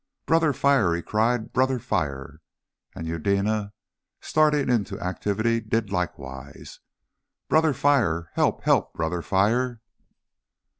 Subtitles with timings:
[0.25, 2.41] "Brother Fire!" he cried, "Brother Fire!"
[2.95, 3.71] And Eudena,
[4.19, 6.79] starting into activity, did likewise.
[7.47, 8.31] "Brother Fire!
[8.33, 8.95] Help, help!
[8.95, 9.79] Brother Fire!"